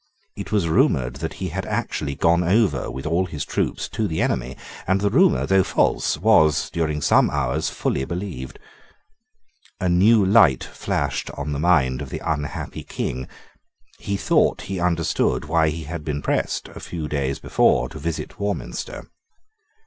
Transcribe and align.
It 0.35 0.51
was 0.51 0.67
rumoured 0.67 1.17
that 1.17 1.33
he 1.33 1.49
had 1.49 1.63
actually 1.67 2.15
gone 2.15 2.43
over 2.43 2.89
with 2.89 3.05
all 3.05 3.27
his 3.27 3.45
troops 3.45 3.87
to 3.89 4.07
the 4.07 4.19
enemy: 4.19 4.57
and 4.87 4.99
the 4.99 5.11
rumour, 5.11 5.45
though 5.45 5.61
false, 5.61 6.17
was, 6.17 6.71
during 6.71 7.01
some 7.03 7.29
hours, 7.29 7.69
fully 7.69 8.03
believed. 8.03 8.57
A 9.79 9.87
new 9.89 10.25
light 10.25 10.63
flashed 10.63 11.29
on 11.37 11.51
the 11.51 11.59
mind 11.59 12.01
of 12.01 12.09
the 12.09 12.17
unhappy 12.25 12.81
King. 12.83 13.27
He 13.99 14.17
thought 14.17 14.57
that 14.57 14.65
he 14.69 14.79
understood 14.79 15.45
why 15.45 15.69
he 15.69 15.83
had 15.83 16.03
been 16.03 16.23
pressed, 16.23 16.67
a 16.69 16.79
few 16.79 17.07
days 17.07 17.37
before, 17.37 17.87
to 17.89 17.99
visit 17.99 18.39
Warminster. 18.39 19.05